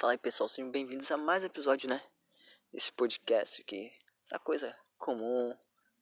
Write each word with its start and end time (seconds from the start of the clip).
Fala 0.00 0.14
aí 0.14 0.18
pessoal, 0.18 0.48
sejam 0.48 0.70
bem-vindos 0.70 1.10
a 1.10 1.16
mais 1.18 1.42
um 1.42 1.46
episódio, 1.46 1.86
né? 1.86 2.00
Desse 2.72 2.90
podcast 2.90 3.60
aqui. 3.60 3.92
Essa 4.24 4.38
coisa 4.38 4.74
comum, 4.96 5.54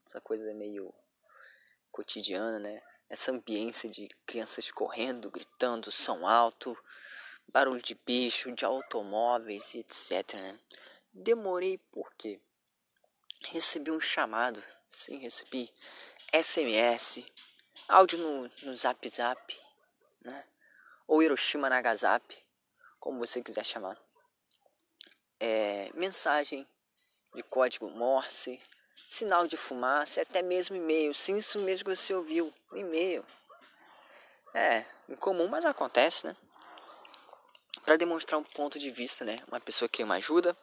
essa 0.06 0.20
coisa 0.20 0.54
meio 0.54 0.94
cotidiana, 1.90 2.60
né? 2.60 2.80
Essa 3.08 3.32
ambiência 3.32 3.90
de 3.90 4.06
crianças 4.24 4.70
correndo, 4.70 5.28
gritando, 5.32 5.90
som 5.90 6.28
alto, 6.28 6.78
barulho 7.52 7.82
de 7.82 7.96
bicho, 8.06 8.52
de 8.52 8.64
automóveis 8.64 9.74
e 9.74 9.80
etc, 9.80 10.34
né? 10.34 10.60
Demorei 11.12 11.78
porque 11.90 12.40
recebi 13.46 13.90
um 13.90 13.98
chamado, 13.98 14.62
sim, 14.88 15.18
recebi 15.18 15.74
SMS, 16.32 17.24
áudio 17.88 18.20
no, 18.20 18.50
no 18.62 18.76
Zap 18.76 19.08
Zap, 19.08 19.60
né? 20.20 20.46
Ou 21.08 21.20
Hiroshima 21.20 21.68
Nagasaki 21.68 22.46
como 22.98 23.18
você 23.18 23.42
quiser 23.42 23.64
chamar. 23.64 23.98
É, 25.40 25.90
mensagem 25.94 26.66
de 27.34 27.42
código 27.42 27.88
Morse, 27.90 28.60
sinal 29.08 29.46
de 29.46 29.56
fumaça, 29.56 30.22
até 30.22 30.42
mesmo 30.42 30.76
e-mail. 30.76 31.14
Sim, 31.14 31.36
isso 31.36 31.58
mesmo 31.60 31.84
que 31.84 31.96
você 31.96 32.14
ouviu, 32.14 32.52
e-mail. 32.72 33.24
É, 34.54 34.84
incomum, 35.08 35.46
mas 35.46 35.64
acontece, 35.64 36.26
né? 36.26 36.36
Para 37.84 37.96
demonstrar 37.96 38.40
um 38.40 38.44
ponto 38.44 38.78
de 38.78 38.90
vista, 38.90 39.24
né? 39.24 39.36
Uma 39.46 39.60
pessoa 39.60 39.88
que 39.88 40.02
uma 40.02 40.16
ajuda 40.16 40.56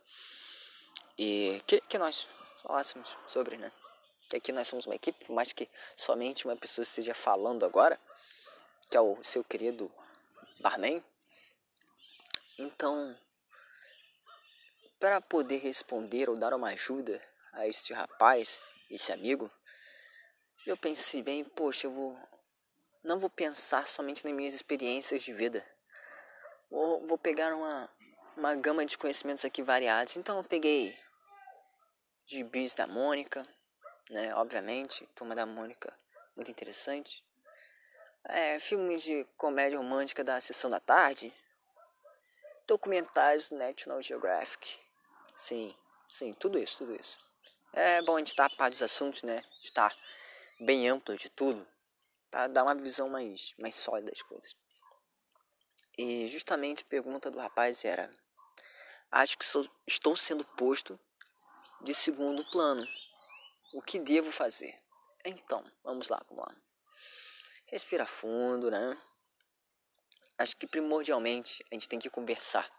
e 1.17 1.61
que, 1.65 1.79
que 1.81 1.97
nós 1.97 2.27
falássemos 2.61 3.15
sobre, 3.27 3.57
né? 3.57 3.71
Que 4.29 4.37
aqui 4.37 4.51
nós 4.51 4.67
somos 4.67 4.85
uma 4.85 4.95
equipe, 4.95 5.25
por 5.25 5.33
mais 5.33 5.51
que 5.53 5.69
somente 5.95 6.45
uma 6.45 6.55
pessoa 6.55 6.83
esteja 6.83 7.13
falando 7.13 7.63
agora, 7.63 7.99
que 8.89 8.97
é 8.97 9.01
o 9.01 9.23
seu 9.23 9.43
querido 9.43 9.91
barman, 10.59 11.03
então, 12.57 13.17
para 14.99 15.19
poder 15.21 15.57
responder 15.57 16.29
ou 16.29 16.37
dar 16.37 16.53
uma 16.53 16.69
ajuda 16.69 17.21
a 17.53 17.67
este 17.67 17.93
rapaz, 17.93 18.61
esse 18.89 19.11
amigo, 19.11 19.51
eu 20.65 20.75
pensei 20.77 21.21
bem, 21.21 21.43
poxa, 21.43 21.87
eu 21.87 21.91
vou 21.91 22.17
não 23.05 23.19
vou 23.19 23.29
pensar 23.29 23.85
somente 23.85 24.25
nas 24.25 24.33
minhas 24.33 24.55
experiências 24.55 25.21
de 25.21 25.31
vida. 25.31 25.63
Vou, 26.71 27.05
vou 27.05 27.19
pegar 27.19 27.53
uma, 27.53 27.87
uma 28.35 28.55
gama 28.55 28.83
de 28.83 28.97
conhecimentos 28.97 29.45
aqui 29.45 29.61
variados. 29.61 30.17
Então 30.17 30.37
eu 30.37 30.43
peguei 30.43 30.97
gibis 32.25 32.73
da 32.73 32.87
Mônica, 32.87 33.47
né? 34.09 34.33
Obviamente, 34.35 35.07
Turma 35.13 35.35
da 35.35 35.45
Mônica, 35.45 35.93
muito 36.35 36.49
interessante. 36.49 37.23
É, 38.23 38.57
filmes 38.57 39.03
de 39.03 39.23
comédia 39.37 39.77
romântica 39.77 40.23
da 40.23 40.41
Sessão 40.41 40.69
da 40.69 40.79
Tarde, 40.79 41.31
documentários 42.67 43.49
do 43.49 43.57
National 43.57 44.01
Geographic. 44.01 44.79
Sim, 45.35 45.75
sim, 46.07 46.33
tudo 46.33 46.57
isso, 46.57 46.79
tudo 46.79 46.95
isso. 46.95 47.17
É 47.73 48.01
bom 48.01 48.15
a 48.15 48.19
gente 48.19 48.29
estar 48.29 48.45
a 48.45 48.49
par 48.49 48.69
dos 48.69 48.81
assuntos, 48.81 49.23
né? 49.23 49.43
Estar 49.63 49.93
bem 50.61 50.87
amplo 50.87 51.15
de 51.15 51.29
tudo, 51.29 51.67
para 52.31 52.47
dar 52.47 52.63
uma 52.63 52.75
visão 52.75 53.09
mais, 53.09 53.53
mais 53.57 53.75
sólida 53.75 54.11
das 54.11 54.21
coisas. 54.21 54.55
E 55.97 56.27
justamente 56.27 56.83
a 56.83 56.89
pergunta 56.89 57.31
do 57.31 57.39
rapaz 57.39 57.85
era: 57.85 58.09
Acho 59.11 59.37
que 59.37 59.45
sou, 59.45 59.67
estou 59.87 60.15
sendo 60.15 60.43
posto 60.43 60.99
de 61.81 61.93
segundo 61.93 62.43
plano. 62.51 62.85
O 63.73 63.81
que 63.81 63.99
devo 63.99 64.31
fazer? 64.31 64.77
Então, 65.23 65.63
vamos 65.83 66.09
lá, 66.09 66.21
vamos 66.29 66.45
lá. 66.45 66.55
Respira 67.67 68.05
fundo, 68.05 68.69
né? 68.69 69.01
Acho 70.37 70.55
que 70.57 70.67
primordialmente 70.67 71.63
a 71.71 71.75
gente 71.75 71.87
tem 71.87 71.99
que 71.99 72.09
conversar 72.09 72.69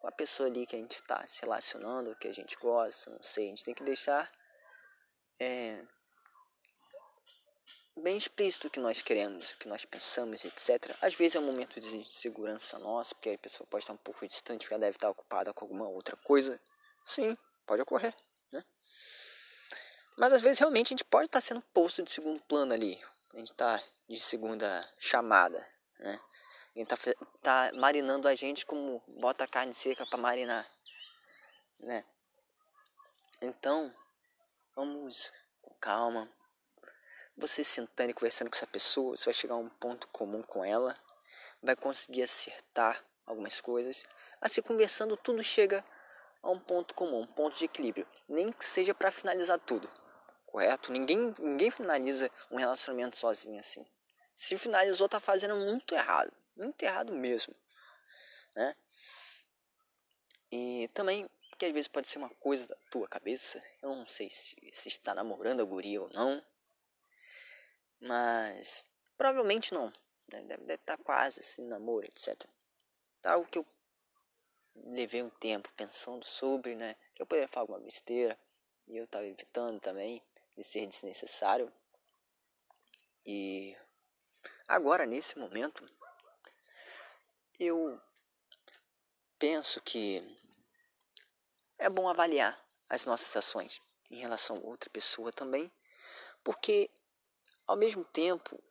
com 0.00 0.08
a 0.08 0.12
pessoa 0.12 0.48
ali 0.48 0.66
que 0.66 0.76
a 0.76 0.78
gente 0.78 0.92
está 0.92 1.26
se 1.26 1.42
relacionando, 1.42 2.14
que 2.16 2.28
a 2.28 2.32
gente 2.32 2.56
gosta, 2.56 3.10
não 3.10 3.22
sei. 3.22 3.46
A 3.46 3.48
gente 3.48 3.64
tem 3.64 3.74
que 3.74 3.82
deixar 3.82 4.30
é, 5.40 5.84
bem 8.02 8.16
explícito 8.16 8.68
o 8.68 8.70
que 8.70 8.80
nós 8.80 9.02
queremos, 9.02 9.52
o 9.52 9.58
que 9.58 9.68
nós 9.68 9.84
pensamos, 9.84 10.44
etc. 10.44 10.96
Às 11.00 11.14
vezes 11.14 11.36
é 11.36 11.40
um 11.40 11.46
momento 11.46 11.80
de 11.80 11.96
insegurança 11.96 12.78
nossa, 12.78 13.14
porque 13.14 13.30
a 13.30 13.38
pessoa 13.38 13.66
pode 13.66 13.84
estar 13.84 13.92
um 13.92 13.98
pouco 13.98 14.26
distante, 14.26 14.60
porque 14.60 14.74
ela 14.74 14.80
deve 14.80 14.96
estar 14.96 15.10
ocupada 15.10 15.52
com 15.52 15.64
alguma 15.64 15.88
outra 15.88 16.16
coisa. 16.16 16.60
Sim, 17.04 17.36
pode 17.66 17.82
ocorrer, 17.82 18.14
né? 18.52 18.64
Mas 20.16 20.32
às 20.32 20.40
vezes 20.40 20.58
realmente 20.58 20.88
a 20.88 20.94
gente 20.96 21.04
pode 21.04 21.26
estar 21.26 21.40
sendo 21.40 21.62
posto 21.72 22.02
de 22.02 22.10
segundo 22.10 22.40
plano 22.42 22.72
ali. 22.72 23.00
A 23.32 23.38
gente 23.38 23.52
está 23.52 23.82
de 24.08 24.18
segunda 24.18 24.88
chamada, 24.98 25.64
né? 25.98 26.20
Ele 26.78 26.86
tá, 26.86 26.96
tá 27.42 27.72
marinando 27.74 28.28
a 28.28 28.36
gente 28.36 28.64
como 28.64 29.02
bota 29.18 29.42
a 29.42 29.48
carne 29.48 29.74
seca 29.74 30.06
para 30.06 30.16
marinar, 30.16 30.64
né? 31.80 32.04
Então, 33.42 33.92
vamos 34.76 35.32
com 35.60 35.74
calma. 35.80 36.32
Você 37.36 37.64
sentando 37.64 38.12
e 38.12 38.14
conversando 38.14 38.48
com 38.48 38.54
essa 38.54 38.66
pessoa, 38.68 39.16
você 39.16 39.24
vai 39.24 39.34
chegar 39.34 39.54
a 39.54 39.58
um 39.58 39.68
ponto 39.68 40.06
comum 40.06 40.40
com 40.40 40.64
ela, 40.64 40.96
vai 41.60 41.74
conseguir 41.74 42.22
acertar 42.22 43.04
algumas 43.26 43.60
coisas. 43.60 44.04
Assim, 44.40 44.62
conversando, 44.62 45.16
tudo 45.16 45.42
chega 45.42 45.84
a 46.40 46.48
um 46.48 46.60
ponto 46.60 46.94
comum, 46.94 47.22
um 47.22 47.26
ponto 47.26 47.58
de 47.58 47.64
equilíbrio. 47.64 48.06
Nem 48.28 48.52
que 48.52 48.64
seja 48.64 48.94
para 48.94 49.10
finalizar 49.10 49.58
tudo, 49.58 49.90
correto? 50.46 50.92
Ninguém, 50.92 51.34
ninguém 51.40 51.72
finaliza 51.72 52.30
um 52.52 52.56
relacionamento 52.56 53.16
sozinho 53.16 53.58
assim. 53.58 53.84
Se 54.32 54.56
finalizou, 54.56 55.08
tá 55.08 55.18
fazendo 55.18 55.56
muito 55.56 55.92
errado 55.92 56.32
muito 56.58 56.82
errado 56.82 57.12
mesmo, 57.12 57.54
né? 58.54 58.76
E 60.50 60.88
também, 60.94 61.28
que 61.58 61.66
às 61.66 61.72
vezes 61.72 61.88
pode 61.88 62.08
ser 62.08 62.18
uma 62.18 62.30
coisa 62.30 62.66
da 62.66 62.76
tua 62.90 63.06
cabeça, 63.06 63.62
eu 63.82 63.94
não 63.94 64.08
sei 64.08 64.30
se, 64.30 64.56
se 64.72 64.88
está 64.88 65.14
namorando 65.14 65.60
a 65.60 65.64
guria 65.64 66.00
ou 66.00 66.08
não, 66.10 66.44
mas 68.00 68.86
provavelmente 69.16 69.74
não, 69.74 69.92
né? 70.28 70.42
deve, 70.42 70.64
deve 70.64 70.74
estar 70.74 70.96
quase 70.98 71.40
assim, 71.40 71.66
namoro, 71.66 72.06
etc. 72.06 72.34
Tá 73.20 73.32
algo 73.32 73.50
que 73.50 73.58
eu 73.58 73.66
levei 74.74 75.22
um 75.22 75.30
tempo 75.30 75.72
pensando 75.76 76.24
sobre, 76.24 76.74
né? 76.74 76.94
Que 77.12 77.22
eu 77.22 77.26
poderia 77.26 77.48
falar 77.48 77.62
alguma 77.64 77.80
besteira 77.80 78.38
e 78.86 78.96
eu 78.96 79.04
estava 79.04 79.26
evitando 79.26 79.80
também 79.80 80.22
de 80.56 80.64
ser 80.64 80.86
desnecessário. 80.86 81.72
E 83.26 83.76
agora, 84.66 85.04
nesse 85.04 85.38
momento, 85.38 85.84
eu 87.58 88.00
penso 89.38 89.80
que 89.80 90.22
é 91.78 91.88
bom 91.88 92.08
avaliar 92.08 92.58
as 92.88 93.04
nossas 93.04 93.34
ações 93.36 93.80
em 94.10 94.18
relação 94.18 94.56
a 94.56 94.60
outra 94.60 94.88
pessoa 94.90 95.32
também, 95.32 95.70
porque 96.44 96.88
ao 97.66 97.76
mesmo 97.76 98.04
tempo 98.04 98.62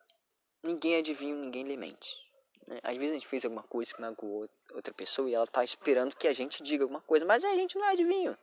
ninguém 0.62 0.96
adivinha, 0.96 1.34
ninguém 1.34 1.64
lhe. 1.64 1.76
Né? 1.76 2.80
Às 2.82 2.96
vezes 2.96 3.10
a 3.10 3.14
gente 3.14 3.26
fez 3.26 3.44
alguma 3.44 3.62
coisa 3.62 3.94
que 3.94 4.00
magoou 4.00 4.48
outra 4.72 4.94
pessoa 4.94 5.28
e 5.28 5.34
ela 5.34 5.44
está 5.44 5.62
esperando 5.62 6.16
que 6.16 6.26
a 6.26 6.32
gente 6.32 6.62
diga 6.62 6.84
alguma 6.84 7.02
coisa, 7.02 7.26
mas 7.26 7.44
a 7.44 7.54
gente 7.54 7.76
não 7.76 7.84
é 7.84 7.92
adivinho. 7.92 8.36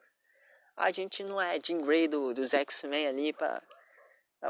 A 0.78 0.92
gente 0.92 1.24
não 1.24 1.42
é 1.42 1.58
Jean 1.64 1.82
Grey 1.82 2.08
do, 2.08 2.34
dos 2.34 2.54
X-Men 2.54 3.08
ali 3.08 3.34
para 3.34 3.62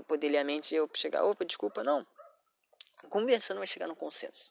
poder 0.07 0.29
ler 0.29 0.39
a 0.39 0.43
mente 0.43 0.73
e 0.73 0.77
eu 0.77 0.89
chegar, 0.93 1.23
opa, 1.23 1.45
desculpa, 1.45 1.83
não. 1.83 2.05
Conversando 3.09 3.59
vai 3.59 3.67
chegar 3.67 3.87
no 3.87 3.95
consenso 3.95 4.49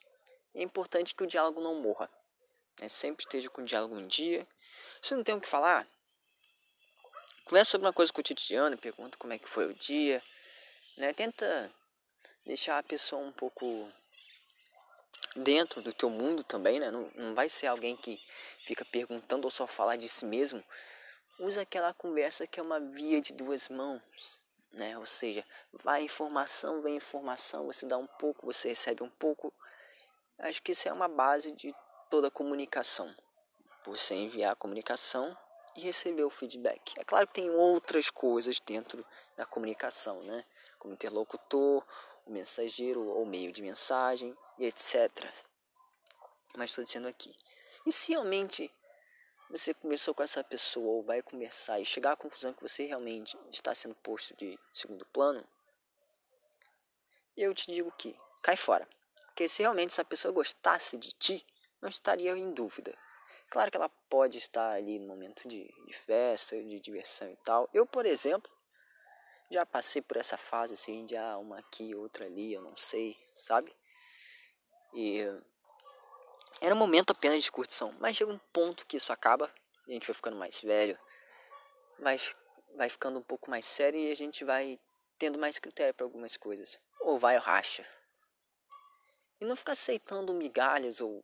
é 0.54 0.62
importante 0.62 1.14
que 1.14 1.24
o 1.24 1.26
diálogo 1.26 1.60
não 1.60 1.74
morra. 1.76 2.10
Né? 2.80 2.88
Sempre 2.88 3.24
esteja 3.24 3.50
com 3.50 3.62
o 3.62 3.64
diálogo 3.64 3.94
um 3.94 4.06
dia. 4.06 4.46
Se 5.02 5.14
não 5.14 5.24
tem 5.24 5.34
o 5.34 5.40
que 5.40 5.48
falar, 5.48 5.86
conversa 7.44 7.72
sobre 7.72 7.86
uma 7.86 7.92
coisa 7.92 8.12
cotidiana, 8.12 8.76
pergunta 8.76 9.18
como 9.18 9.32
é 9.32 9.38
que 9.38 9.48
foi 9.48 9.66
o 9.66 9.74
dia. 9.74 10.22
Né? 10.96 11.12
Tenta 11.12 11.72
deixar 12.46 12.78
a 12.78 12.82
pessoa 12.82 13.22
um 13.22 13.32
pouco 13.32 13.90
dentro 15.36 15.82
do 15.82 15.92
teu 15.92 16.08
mundo 16.08 16.44
também, 16.44 16.78
né? 16.78 16.90
Não, 16.90 17.10
não 17.16 17.34
vai 17.34 17.48
ser 17.48 17.66
alguém 17.66 17.96
que 17.96 18.20
fica 18.62 18.84
perguntando 18.84 19.46
ou 19.46 19.50
só 19.50 19.66
falar 19.66 19.96
de 19.96 20.08
si 20.08 20.24
mesmo. 20.24 20.62
Usa 21.38 21.62
aquela 21.62 21.92
conversa 21.92 22.46
que 22.46 22.60
é 22.60 22.62
uma 22.62 22.78
via 22.78 23.20
de 23.20 23.32
duas 23.32 23.68
mãos, 23.68 24.00
né? 24.72 24.96
Ou 24.98 25.06
seja, 25.06 25.44
vai 25.72 26.04
informação, 26.04 26.80
vem 26.82 26.96
informação, 26.96 27.66
você 27.66 27.86
dá 27.86 27.98
um 27.98 28.06
pouco, 28.06 28.46
você 28.46 28.68
recebe 28.68 29.02
um 29.02 29.10
pouco, 29.10 29.52
Acho 30.38 30.62
que 30.62 30.72
isso 30.72 30.88
é 30.88 30.92
uma 30.92 31.08
base 31.08 31.52
de 31.52 31.74
toda 32.10 32.30
comunicação. 32.30 33.12
Você 33.86 34.14
enviar 34.14 34.52
a 34.52 34.56
comunicação 34.56 35.36
e 35.76 35.80
receber 35.80 36.24
o 36.24 36.30
feedback. 36.30 36.94
É 36.98 37.04
claro 37.04 37.26
que 37.26 37.34
tem 37.34 37.50
outras 37.50 38.10
coisas 38.10 38.60
dentro 38.60 39.04
da 39.36 39.44
comunicação, 39.44 40.22
né? 40.22 40.44
Como 40.78 40.94
interlocutor, 40.94 41.84
o 42.26 42.30
mensageiro 42.30 43.02
ou 43.02 43.24
meio 43.24 43.52
de 43.52 43.62
mensagem 43.62 44.36
e 44.58 44.66
etc. 44.66 45.10
Mas 46.56 46.70
estou 46.70 46.84
dizendo 46.84 47.08
aqui. 47.08 47.34
E 47.86 47.92
se 47.92 48.12
realmente 48.12 48.72
você 49.50 49.74
conversou 49.74 50.14
com 50.14 50.22
essa 50.22 50.42
pessoa 50.42 50.86
ou 50.86 51.02
vai 51.02 51.22
conversar 51.22 51.78
e 51.80 51.84
chegar 51.84 52.12
à 52.12 52.16
conclusão 52.16 52.52
que 52.52 52.62
você 52.62 52.86
realmente 52.86 53.36
está 53.50 53.74
sendo 53.74 53.94
posto 53.96 54.34
de 54.36 54.58
segundo 54.72 55.04
plano, 55.06 55.46
eu 57.36 57.54
te 57.54 57.66
digo 57.66 57.92
que 57.92 58.18
cai 58.42 58.56
fora. 58.56 58.88
Porque 59.34 59.48
se 59.48 59.62
realmente 59.62 59.90
essa 59.90 60.04
pessoa 60.04 60.32
gostasse 60.32 60.96
de 60.96 61.10
ti, 61.10 61.44
não 61.82 61.88
estaria 61.88 62.30
em 62.36 62.52
dúvida. 62.52 62.96
Claro 63.50 63.68
que 63.68 63.76
ela 63.76 63.88
pode 64.08 64.38
estar 64.38 64.70
ali 64.70 64.96
no 65.00 65.08
momento 65.08 65.48
de, 65.48 65.64
de 65.64 65.92
festa, 65.92 66.56
de 66.56 66.78
diversão 66.78 67.28
e 67.28 67.36
tal. 67.38 67.68
Eu, 67.74 67.84
por 67.84 68.06
exemplo, 68.06 68.48
já 69.50 69.66
passei 69.66 70.00
por 70.00 70.18
essa 70.18 70.36
fase 70.36 70.74
assim 70.74 71.04
de 71.04 71.16
ah, 71.16 71.36
uma 71.38 71.58
aqui, 71.58 71.96
outra 71.96 72.26
ali, 72.26 72.52
eu 72.52 72.62
não 72.62 72.76
sei, 72.76 73.18
sabe? 73.26 73.74
E 74.94 75.22
era 76.60 76.72
um 76.72 76.78
momento 76.78 77.10
apenas 77.10 77.42
de 77.42 77.50
curtição, 77.50 77.92
mas 77.98 78.16
chega 78.16 78.32
um 78.32 78.38
ponto 78.52 78.86
que 78.86 78.96
isso 78.96 79.12
acaba, 79.12 79.52
a 79.88 79.90
gente 79.90 80.06
vai 80.06 80.14
ficando 80.14 80.36
mais 80.36 80.60
velho, 80.60 80.96
vai, 81.98 82.20
vai 82.76 82.88
ficando 82.88 83.18
um 83.18 83.22
pouco 83.22 83.50
mais 83.50 83.66
sério 83.66 83.98
e 83.98 84.12
a 84.12 84.14
gente 84.14 84.44
vai 84.44 84.78
tendo 85.18 85.40
mais 85.40 85.58
critério 85.58 85.92
para 85.92 86.06
algumas 86.06 86.36
coisas. 86.36 86.78
Ou 87.00 87.18
vai 87.18 87.34
ou 87.34 87.42
racha. 87.42 87.84
E 89.40 89.44
não 89.44 89.56
ficar 89.56 89.72
aceitando 89.72 90.32
migalhas 90.32 91.00
ou 91.00 91.22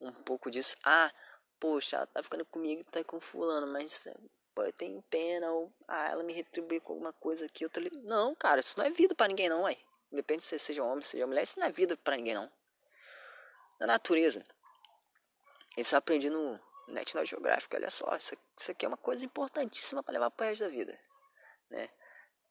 um 0.00 0.12
pouco 0.12 0.50
disso. 0.50 0.76
Ah, 0.84 1.12
poxa, 1.58 1.96
ela 1.96 2.06
tá 2.06 2.22
ficando 2.22 2.44
comigo, 2.44 2.84
tá 2.84 3.02
com 3.02 3.18
fulano, 3.20 3.66
mas 3.66 4.06
pô, 4.54 4.62
eu 4.64 4.72
tenho 4.72 5.02
pena, 5.02 5.50
ou 5.52 5.72
ah, 5.86 6.08
ela 6.08 6.22
me 6.22 6.32
retribui 6.32 6.80
com 6.80 6.94
alguma 6.94 7.12
coisa 7.12 7.46
aqui, 7.46 7.64
outra 7.64 7.82
ali. 7.82 7.90
Não, 8.02 8.34
cara, 8.34 8.60
isso 8.60 8.78
não 8.78 8.86
é 8.86 8.90
vida 8.90 9.14
para 9.14 9.28
ninguém 9.28 9.48
não, 9.48 9.66
aí. 9.66 9.78
Depende 10.10 10.42
se 10.42 10.50
você 10.50 10.58
seja 10.58 10.84
homem, 10.84 11.02
seja 11.02 11.26
mulher, 11.26 11.42
isso 11.42 11.58
não 11.58 11.66
é 11.66 11.70
vida 11.70 11.96
para 11.96 12.16
ninguém 12.16 12.34
não. 12.34 12.50
Na 13.80 13.86
natureza. 13.86 14.46
Isso 15.76 15.94
eu 15.94 15.98
aprendi 15.98 16.30
no 16.30 16.58
National 16.88 17.26
Geographic, 17.26 17.74
olha 17.76 17.90
só, 17.90 18.16
isso, 18.16 18.34
isso 18.58 18.70
aqui 18.70 18.86
é 18.86 18.88
uma 18.88 18.96
coisa 18.96 19.24
importantíssima 19.24 20.02
para 20.02 20.12
levar 20.14 20.30
para 20.30 20.46
resto 20.46 20.64
da 20.64 20.70
vida, 20.70 20.98
né? 21.68 21.90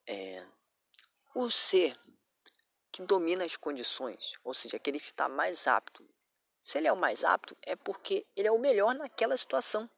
É, 0.06 0.46
o 1.34 1.50
ser 1.50 1.98
que 2.96 3.02
domina 3.02 3.44
as 3.44 3.56
condições, 3.56 4.32
ou 4.42 4.54
seja, 4.54 4.76
aquele 4.76 4.98
que 4.98 5.06
está 5.06 5.28
mais 5.28 5.66
apto 5.66 6.02
se 6.66 6.78
ele 6.78 6.88
é 6.88 6.92
o 6.92 6.96
mais 6.96 7.22
apto, 7.22 7.56
é 7.62 7.76
porque 7.76 8.26
ele 8.34 8.48
é 8.48 8.50
o 8.50 8.58
melhor 8.58 8.92
naquela 8.92 9.36
situação. 9.36 9.88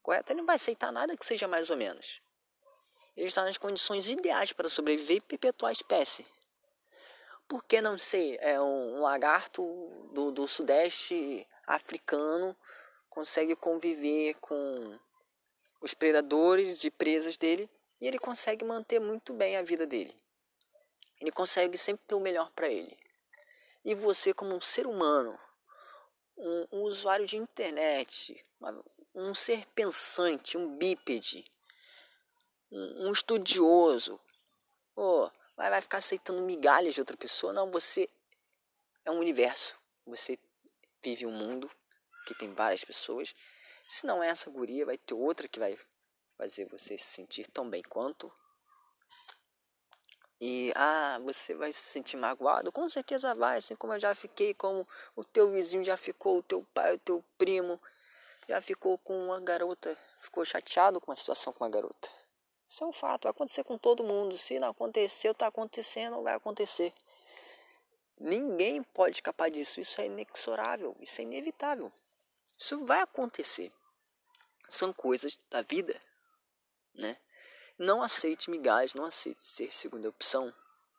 Correto? 0.00 0.30
Ele 0.30 0.38
não 0.38 0.46
vai 0.46 0.54
aceitar 0.54 0.92
nada 0.92 1.16
que 1.16 1.26
seja 1.26 1.48
mais 1.48 1.68
ou 1.68 1.76
menos. 1.76 2.22
Ele 3.16 3.26
está 3.26 3.42
nas 3.42 3.58
condições 3.58 4.08
ideais 4.08 4.52
para 4.52 4.68
sobreviver 4.68 5.16
e 5.16 5.20
perpetuar 5.20 5.70
a 5.70 5.72
espécie. 5.72 6.24
Por 7.48 7.64
que 7.64 7.80
não 7.80 7.98
ser 7.98 8.38
é 8.40 8.60
um, 8.60 8.98
um 8.98 9.00
lagarto 9.00 9.64
do, 10.12 10.30
do 10.30 10.46
sudeste 10.46 11.44
africano 11.66 12.56
consegue 13.08 13.56
conviver 13.56 14.34
com 14.34 14.96
os 15.80 15.92
predadores 15.92 16.84
e 16.84 16.90
presas 16.92 17.36
dele 17.36 17.68
e 18.00 18.06
ele 18.06 18.20
consegue 18.20 18.64
manter 18.64 19.00
muito 19.00 19.34
bem 19.34 19.56
a 19.56 19.62
vida 19.62 19.88
dele. 19.88 20.14
Ele 21.20 21.30
consegue 21.30 21.76
sempre 21.76 22.06
ter 22.06 22.14
o 22.14 22.20
melhor 22.20 22.50
para 22.52 22.68
ele. 22.68 22.98
E 23.84 23.94
você, 23.94 24.32
como 24.32 24.54
um 24.54 24.60
ser 24.60 24.86
humano, 24.86 25.38
um, 26.36 26.66
um 26.72 26.82
usuário 26.82 27.26
de 27.26 27.36
internet, 27.36 28.42
um 29.14 29.34
ser 29.34 29.66
pensante, 29.68 30.56
um 30.56 30.76
bípede, 30.76 31.44
um, 32.70 33.08
um 33.08 33.12
estudioso, 33.12 34.18
oh, 34.96 35.28
vai, 35.56 35.70
vai 35.70 35.80
ficar 35.80 35.98
aceitando 35.98 36.42
migalhas 36.42 36.94
de 36.94 37.00
outra 37.00 37.16
pessoa? 37.16 37.52
Não, 37.52 37.70
você 37.70 38.08
é 39.04 39.10
um 39.10 39.18
universo. 39.18 39.76
Você 40.06 40.38
vive 41.02 41.26
um 41.26 41.32
mundo 41.32 41.70
que 42.26 42.34
tem 42.34 42.52
várias 42.52 42.84
pessoas. 42.84 43.34
Se 43.88 44.06
não 44.06 44.22
é 44.22 44.28
essa 44.28 44.50
guria, 44.50 44.86
vai 44.86 44.96
ter 44.96 45.14
outra 45.14 45.48
que 45.48 45.58
vai 45.58 45.78
fazer 46.36 46.66
você 46.66 46.96
se 46.96 47.04
sentir 47.04 47.46
tão 47.48 47.68
bem 47.68 47.82
quanto. 47.82 48.32
E 50.40 50.72
ah, 50.74 51.20
você 51.22 51.54
vai 51.54 51.70
se 51.70 51.80
sentir 51.80 52.16
magoado? 52.16 52.72
Com 52.72 52.88
certeza 52.88 53.34
vai, 53.34 53.58
assim 53.58 53.76
como 53.76 53.92
eu 53.92 53.98
já 53.98 54.14
fiquei, 54.14 54.54
como 54.54 54.88
o 55.14 55.22
teu 55.22 55.50
vizinho 55.50 55.84
já 55.84 55.96
ficou, 55.98 56.38
o 56.38 56.42
teu 56.42 56.66
pai, 56.72 56.94
o 56.94 56.98
teu 56.98 57.22
primo 57.36 57.78
já 58.48 58.60
ficou 58.62 58.96
com 58.98 59.26
uma 59.26 59.38
garota, 59.38 59.96
ficou 60.18 60.44
chateado 60.44 61.00
com 61.00 61.12
a 61.12 61.16
situação 61.16 61.52
com 61.52 61.62
a 61.62 61.68
garota. 61.68 62.08
Isso 62.66 62.82
é 62.82 62.86
um 62.86 62.92
fato, 62.92 63.24
vai 63.24 63.32
acontecer 63.32 63.64
com 63.64 63.76
todo 63.76 64.02
mundo. 64.02 64.38
Se 64.38 64.58
não 64.58 64.68
aconteceu, 64.68 65.32
está 65.32 65.48
acontecendo, 65.48 66.22
vai 66.22 66.34
acontecer. 66.34 66.92
Ninguém 68.18 68.82
pode 68.82 69.16
escapar 69.16 69.50
disso, 69.50 69.80
isso 69.80 70.00
é 70.00 70.06
inexorável, 70.06 70.94
isso 71.00 71.20
é 71.20 71.24
inevitável. 71.24 71.92
Isso 72.58 72.84
vai 72.86 73.00
acontecer. 73.00 73.72
São 74.68 74.92
coisas 74.92 75.38
da 75.50 75.62
vida, 75.62 76.00
né? 76.94 77.16
Não 77.80 78.02
aceite 78.02 78.50
migalhas, 78.50 78.92
não 78.92 79.06
aceite 79.06 79.40
ser 79.40 79.72
segunda 79.72 80.06
opção, 80.06 80.52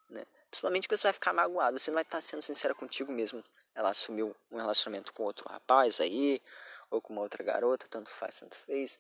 né? 0.09 0.25
Principalmente 0.49 0.87
que 0.87 0.97
você 0.97 1.03
vai 1.03 1.13
ficar 1.13 1.31
magoado, 1.31 1.77
você 1.77 1.91
não 1.91 1.93
vai 1.93 2.01
estar 2.01 2.19
sendo 2.21 2.41
sincera 2.41 2.73
contigo 2.73 3.11
mesmo. 3.11 3.43
Ela 3.75 3.91
assumiu 3.91 4.35
um 4.49 4.57
relacionamento 4.57 5.13
com 5.13 5.21
outro 5.21 5.47
rapaz 5.47 6.01
aí, 6.01 6.41
ou 6.89 6.99
com 6.99 7.13
uma 7.13 7.21
outra 7.21 7.43
garota, 7.43 7.87
tanto 7.87 8.09
faz, 8.09 8.39
tanto 8.39 8.57
fez. 8.57 8.97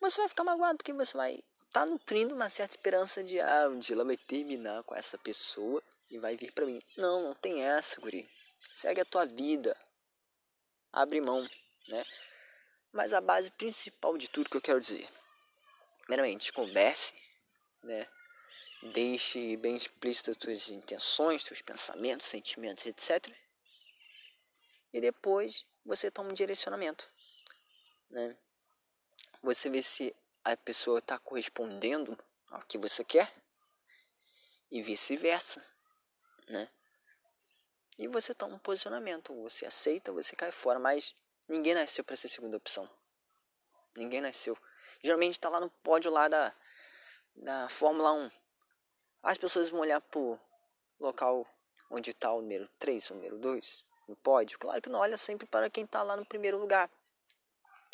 Você 0.00 0.20
vai 0.20 0.28
ficar 0.28 0.42
magoado 0.42 0.78
porque 0.78 0.92
você 0.92 1.16
vai 1.16 1.34
estar 1.34 1.82
tá 1.82 1.86
nutrindo 1.86 2.34
uma 2.34 2.50
certa 2.50 2.72
esperança 2.72 3.22
de, 3.22 3.40
ah, 3.40 3.68
um 3.70 3.78
dia 3.78 3.94
ela 3.94 4.04
vai 4.04 4.16
terminar 4.16 4.82
com 4.82 4.96
essa 4.96 5.16
pessoa 5.16 5.80
e 6.10 6.18
vai 6.18 6.36
vir 6.36 6.50
para 6.50 6.66
mim. 6.66 6.82
Não, 6.96 7.22
não 7.22 7.34
tem 7.36 7.62
essa, 7.62 8.00
guri. 8.00 8.28
Segue 8.72 9.02
a 9.02 9.04
tua 9.04 9.24
vida. 9.24 9.76
Abre 10.92 11.20
mão, 11.20 11.48
né? 11.86 12.04
Mas 12.90 13.12
a 13.12 13.20
base 13.20 13.52
principal 13.52 14.18
de 14.18 14.26
tudo 14.26 14.50
que 14.50 14.56
eu 14.56 14.60
quero 14.60 14.80
dizer 14.80 15.08
Primeiramente, 16.08 16.54
converse, 16.54 17.14
né? 17.82 18.08
Deixe 18.94 19.58
bem 19.58 19.76
explícitas 19.76 20.38
suas 20.40 20.70
intenções, 20.70 21.42
seus 21.42 21.60
pensamentos, 21.60 22.26
sentimentos, 22.26 22.86
etc. 22.86 23.30
E 24.90 25.02
depois 25.02 25.66
você 25.84 26.10
toma 26.10 26.30
um 26.30 26.32
direcionamento, 26.32 27.12
né? 28.08 28.34
Você 29.42 29.68
vê 29.68 29.82
se 29.82 30.16
a 30.42 30.56
pessoa 30.56 30.98
está 30.98 31.18
correspondendo 31.18 32.18
ao 32.48 32.62
que 32.62 32.78
você 32.78 33.04
quer 33.04 33.30
e 34.70 34.80
vice-versa, 34.80 35.62
né? 36.48 36.70
E 37.98 38.08
você 38.08 38.32
toma 38.32 38.54
um 38.54 38.58
posicionamento, 38.58 39.34
você 39.42 39.66
aceita, 39.66 40.10
você 40.10 40.34
cai 40.34 40.52
fora, 40.52 40.78
mas 40.78 41.14
ninguém 41.46 41.74
nasceu 41.74 42.02
para 42.02 42.16
ser 42.16 42.28
segunda 42.28 42.56
opção. 42.56 42.88
Ninguém 43.94 44.22
nasceu 44.22 44.56
geralmente 45.02 45.32
está 45.32 45.48
lá 45.48 45.60
no 45.60 45.70
pódio 45.82 46.10
lá 46.10 46.28
da, 46.28 46.52
da 47.34 47.68
Fórmula 47.68 48.12
1. 48.12 48.30
As 49.22 49.38
pessoas 49.38 49.68
vão 49.68 49.80
olhar 49.80 50.00
pro 50.00 50.38
local 50.98 51.46
onde 51.90 52.10
está 52.10 52.32
o 52.32 52.40
número 52.40 52.68
3, 52.78 53.10
o 53.10 53.14
número 53.14 53.38
2, 53.38 53.84
no 54.08 54.16
pódio. 54.16 54.58
Claro 54.58 54.80
que 54.82 54.88
não 54.88 55.00
olha 55.00 55.16
sempre 55.16 55.46
para 55.46 55.70
quem 55.70 55.84
está 55.84 56.02
lá 56.02 56.16
no 56.16 56.24
primeiro 56.24 56.58
lugar. 56.58 56.90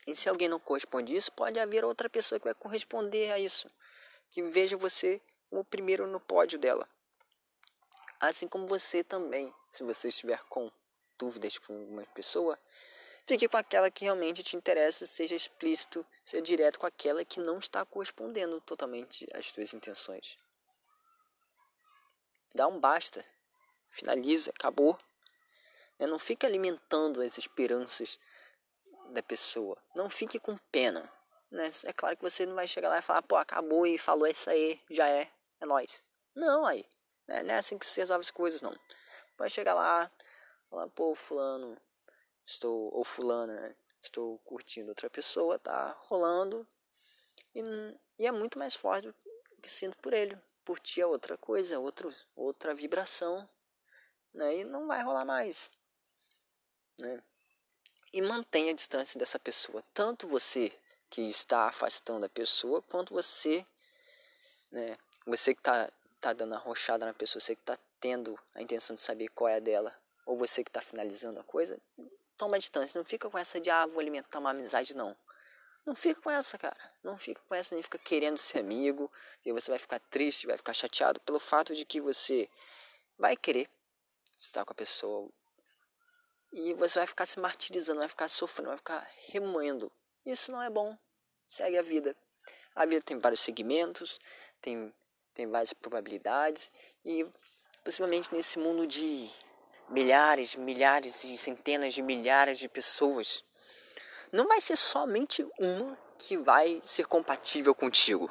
E 0.06 0.14
se 0.14 0.28
alguém 0.28 0.48
não 0.48 0.58
corresponde 0.58 1.14
isso, 1.14 1.32
pode 1.32 1.58
haver 1.58 1.84
outra 1.84 2.10
pessoa 2.10 2.38
que 2.38 2.44
vai 2.44 2.54
corresponder 2.54 3.32
a 3.32 3.38
isso. 3.38 3.70
Que 4.30 4.42
veja 4.42 4.76
você 4.76 5.20
o 5.50 5.64
primeiro 5.64 6.06
no 6.06 6.20
pódio 6.20 6.58
dela. 6.58 6.88
Assim 8.20 8.48
como 8.48 8.66
você 8.66 9.02
também, 9.02 9.54
se 9.70 9.82
você 9.82 10.08
estiver 10.08 10.42
com 10.44 10.70
dúvidas 11.18 11.58
com 11.58 11.72
uma 11.86 12.04
pessoa, 12.06 12.58
Fique 13.26 13.48
com 13.48 13.56
aquela 13.56 13.90
que 13.90 14.04
realmente 14.04 14.42
te 14.42 14.54
interessa, 14.54 15.06
seja 15.06 15.34
explícito, 15.34 16.06
seja 16.22 16.42
direto 16.42 16.78
com 16.78 16.86
aquela 16.86 17.24
que 17.24 17.40
não 17.40 17.58
está 17.58 17.84
correspondendo 17.84 18.60
totalmente 18.60 19.26
às 19.32 19.50
tuas 19.50 19.72
intenções. 19.72 20.36
Dá 22.54 22.68
um 22.68 22.78
basta, 22.78 23.24
finaliza, 23.88 24.50
acabou. 24.50 24.98
É, 25.98 26.06
não 26.06 26.18
fique 26.18 26.44
alimentando 26.44 27.22
as 27.22 27.38
esperanças 27.38 28.18
da 29.10 29.22
pessoa. 29.22 29.76
Não 29.94 30.10
fique 30.10 30.38
com 30.38 30.56
pena. 30.70 31.10
Né? 31.50 31.70
É 31.84 31.92
claro 31.94 32.16
que 32.16 32.22
você 32.22 32.44
não 32.44 32.54
vai 32.54 32.66
chegar 32.66 32.90
lá 32.90 32.98
e 32.98 33.02
falar, 33.02 33.22
pô, 33.22 33.36
acabou 33.36 33.86
e 33.86 33.96
falou 33.96 34.26
isso 34.26 34.50
aí, 34.50 34.78
já 34.90 35.08
é, 35.08 35.30
é 35.60 35.66
nós. 35.66 36.04
Não, 36.34 36.66
aí. 36.66 36.84
Né? 37.26 37.42
Não 37.42 37.54
é 37.54 37.58
assim 37.58 37.78
que 37.78 37.86
se 37.86 38.00
resolve 38.00 38.20
as 38.20 38.30
coisas, 38.30 38.60
não. 38.60 38.76
Vai 39.38 39.48
chegar 39.48 39.72
lá, 39.72 40.10
falar, 40.68 40.88
pô, 40.88 41.14
fulano, 41.14 41.80
estou 42.46 42.92
ou 42.94 43.04
fulana, 43.04 43.60
né? 43.60 43.76
estou 44.02 44.38
curtindo 44.40 44.90
outra 44.90 45.08
pessoa, 45.08 45.58
tá 45.58 45.96
rolando 46.02 46.66
e, 47.54 47.62
e 48.18 48.26
é 48.26 48.32
muito 48.32 48.58
mais 48.58 48.74
forte 48.74 49.08
do 49.08 49.14
que 49.62 49.70
sinto 49.70 49.96
por 49.98 50.12
ele. 50.12 50.38
Por 50.64 50.78
ti 50.78 51.00
é 51.00 51.06
outra 51.06 51.36
coisa, 51.36 51.78
outro, 51.78 52.14
outra 52.34 52.74
vibração, 52.74 53.48
né? 54.32 54.56
E 54.56 54.64
não 54.64 54.86
vai 54.86 55.02
rolar 55.02 55.24
mais, 55.24 55.70
né? 56.98 57.22
E 58.12 58.22
mantenha 58.22 58.72
a 58.72 58.74
distância 58.74 59.18
dessa 59.18 59.38
pessoa, 59.38 59.82
tanto 59.92 60.26
você 60.26 60.72
que 61.10 61.22
está 61.22 61.68
afastando 61.68 62.24
a 62.24 62.28
pessoa, 62.28 62.80
quanto 62.82 63.12
você, 63.12 63.64
né? 64.70 64.96
Você 65.26 65.54
que 65.54 65.60
está 65.60 65.90
tá 66.20 66.32
dando 66.32 66.54
a 66.54 66.58
rochada 66.58 67.04
na 67.04 67.14
pessoa, 67.14 67.40
você 67.40 67.54
que 67.54 67.62
está 67.62 67.76
tendo 68.00 68.38
a 68.54 68.62
intenção 68.62 68.96
de 68.96 69.02
saber 69.02 69.28
qual 69.28 69.48
é 69.48 69.56
a 69.56 69.60
dela, 69.60 69.94
ou 70.24 70.36
você 70.36 70.64
que 70.64 70.70
está 70.70 70.80
finalizando 70.80 71.40
a 71.40 71.44
coisa, 71.44 71.78
toma 72.36 72.58
distância. 72.58 72.98
Não 72.98 73.04
fica 73.04 73.28
com 73.28 73.38
essa 73.38 73.60
de, 73.60 73.70
ah, 73.70 73.86
vou 73.86 74.00
alimentar 74.00 74.38
uma 74.38 74.50
amizade, 74.50 74.94
não. 74.94 75.16
Não 75.86 75.94
fica 75.94 76.20
com 76.20 76.30
essa, 76.30 76.56
cara. 76.56 76.76
Não 77.02 77.18
fica 77.18 77.42
com 77.42 77.54
essa, 77.54 77.74
nem 77.74 77.82
fica 77.82 77.98
querendo 77.98 78.38
ser 78.38 78.60
amigo. 78.60 79.10
E 79.44 79.52
você 79.52 79.70
vai 79.70 79.78
ficar 79.78 79.98
triste, 79.98 80.46
vai 80.46 80.56
ficar 80.56 80.72
chateado 80.72 81.20
pelo 81.20 81.38
fato 81.38 81.74
de 81.74 81.84
que 81.84 82.00
você 82.00 82.48
vai 83.18 83.36
querer 83.36 83.68
estar 84.38 84.64
com 84.64 84.72
a 84.72 84.76
pessoa. 84.76 85.30
E 86.52 86.72
você 86.74 86.98
vai 86.98 87.06
ficar 87.06 87.26
se 87.26 87.38
martirizando, 87.38 87.98
vai 87.98 88.08
ficar 88.08 88.28
sofrendo, 88.28 88.68
vai 88.68 88.78
ficar 88.78 89.06
remoendo. 89.28 89.90
Isso 90.24 90.52
não 90.52 90.62
é 90.62 90.70
bom. 90.70 90.96
Segue 91.46 91.76
a 91.76 91.82
vida. 91.82 92.16
A 92.74 92.86
vida 92.86 93.02
tem 93.02 93.18
vários 93.18 93.40
segmentos, 93.40 94.18
tem, 94.60 94.92
tem 95.32 95.46
várias 95.46 95.72
probabilidades 95.72 96.72
e 97.04 97.26
possivelmente 97.84 98.34
nesse 98.34 98.58
mundo 98.58 98.86
de 98.86 99.30
milhares, 99.88 100.56
milhares 100.56 101.24
e 101.24 101.36
centenas 101.36 101.94
de 101.94 102.02
milhares 102.02 102.58
de 102.58 102.68
pessoas, 102.68 103.44
não 104.32 104.48
vai 104.48 104.60
ser 104.60 104.76
somente 104.76 105.46
uma 105.58 105.96
que 106.18 106.36
vai 106.36 106.80
ser 106.82 107.06
compatível 107.06 107.74
contigo. 107.74 108.30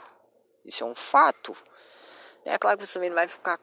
Isso 0.65 0.83
é 0.83 0.87
um 0.87 0.95
fato. 0.95 1.55
É 2.45 2.57
claro 2.57 2.77
que 2.77 2.85
você 2.85 2.93
também 2.93 3.09
não 3.09 3.15
vai 3.15 3.27
ficar 3.27 3.59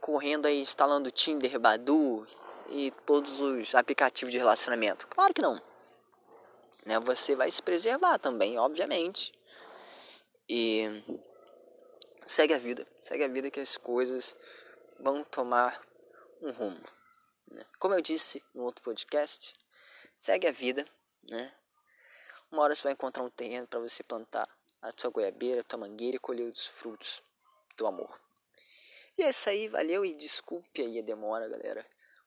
correndo 0.00 0.46
aí 0.46 0.60
instalando 0.60 1.10
Tinder, 1.10 1.58
Badu 1.58 2.26
e 2.70 2.90
todos 3.06 3.40
os 3.40 3.74
aplicativos 3.74 4.32
de 4.32 4.38
relacionamento. 4.38 5.06
Claro 5.06 5.32
que 5.32 5.42
não. 5.42 5.60
Né? 6.84 6.98
Você 7.00 7.34
vai 7.34 7.50
se 7.50 7.62
preservar 7.62 8.18
também, 8.18 8.58
obviamente. 8.58 9.32
E 10.48 11.02
segue 12.24 12.54
a 12.54 12.58
vida, 12.58 12.86
segue 13.02 13.24
a 13.24 13.28
vida 13.28 13.50
que 13.50 13.60
as 13.60 13.76
coisas 13.76 14.36
vão 14.98 15.22
tomar 15.24 15.80
um 16.40 16.50
rumo. 16.50 16.97
Né? 17.50 17.64
Como 17.78 17.94
eu 17.94 18.00
disse 18.00 18.42
no 18.54 18.62
outro 18.62 18.82
podcast, 18.82 19.54
segue 20.16 20.46
a 20.46 20.52
vida, 20.52 20.84
né? 21.22 21.54
Uma 22.50 22.62
hora 22.62 22.74
você 22.74 22.82
vai 22.82 22.92
encontrar 22.92 23.22
um 23.22 23.30
terreno 23.30 23.66
para 23.66 23.80
você 23.80 24.02
plantar 24.02 24.48
a 24.80 24.90
sua 24.96 25.10
goiabeira, 25.10 25.60
a 25.60 25.64
tua 25.64 25.78
mangueira 25.78 26.16
e 26.16 26.20
colher 26.20 26.50
os 26.50 26.66
frutos 26.66 27.22
do 27.76 27.86
amor. 27.86 28.18
E 29.16 29.22
é 29.22 29.30
isso 29.30 29.48
aí, 29.50 29.68
valeu 29.68 30.04
e 30.04 30.14
desculpe 30.14 30.80
aí 30.80 30.98
a 30.98 31.02
demora, 31.02 31.48
galera. 31.48 31.84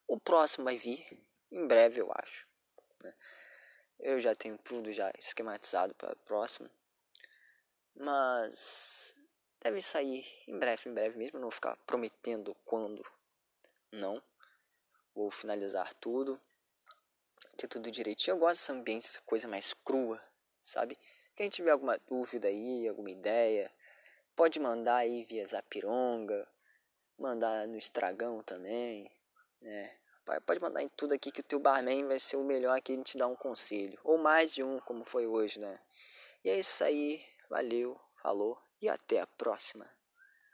O 0.08 0.20
próximo 0.20 0.66
vai 0.66 0.76
vir 0.76 1.02
em 1.50 1.66
breve, 1.66 2.02
eu 2.02 2.12
acho. 2.14 2.46
Né? 3.02 3.14
Eu 4.00 4.20
já 4.20 4.36
tenho 4.36 4.58
tudo 4.58 4.92
já 4.92 5.12
esquematizado 5.18 5.96
para 5.96 6.14
o 6.14 6.26
próximo. 6.26 6.70
Mas 7.96 9.16
deve 9.62 9.82
sair 9.82 10.26
em 10.48 10.58
breve, 10.58 10.90
em 10.90 10.94
breve 10.94 11.18
mesmo. 11.18 11.40
Não 11.40 11.44
vou 11.44 11.52
ficar 11.52 11.78
prometendo 11.86 12.56
quando. 12.66 13.04
Não. 13.92 14.22
Vou 15.14 15.30
finalizar 15.30 15.94
tudo. 15.96 16.40
Ter 17.58 17.68
tudo 17.68 17.92
direitinho. 17.92 18.36
Eu 18.36 18.40
gosto 18.40 18.62
dessa 18.62 18.74
ambiente, 18.74 19.22
coisa 19.24 19.48
mais 19.48 19.74
crua, 19.74 20.22
sabe? 20.62 20.98
Quem 21.36 21.50
tiver 21.50 21.72
alguma 21.72 21.98
dúvida 22.08 22.48
aí, 22.48 22.88
alguma 22.88 23.12
ideia, 23.12 23.72
pode 24.36 24.60
mandar 24.60 24.98
aí 24.98 25.24
via 25.24 25.46
Zapironga, 25.46 26.48
mandar 27.18 27.68
no 27.68 27.78
Estragão 27.78 28.42
também, 28.44 29.12
né? 29.62 29.98
Pode 30.46 30.62
mandar 30.62 30.82
em 30.82 30.90
tudo 30.90 31.14
aqui 31.14 31.32
que 31.32 31.42
o 31.42 31.44
teu 31.44 31.60
barman 31.60 32.08
vai 32.08 32.20
ser 32.20 32.38
o 32.38 32.44
melhor 32.44 32.78
aqui 32.78 32.94
em 32.94 33.02
te 33.02 33.18
dar 33.18 33.28
um 33.28 33.36
conselho. 33.36 34.00
Ou 34.04 34.18
mais 34.18 34.54
de 34.54 34.64
um, 34.64 34.80
como 34.80 35.04
foi 35.04 35.28
hoje, 35.28 35.60
né? 35.60 35.80
E 36.44 36.50
é 36.50 36.58
isso 36.58 36.84
aí. 36.84 37.24
Valeu, 37.50 38.00
falou 38.22 38.58
e 38.82 38.88
até 38.88 39.20
a 39.20 39.28
próxima. 39.28 39.90